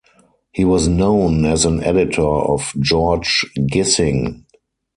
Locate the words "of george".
2.25-3.45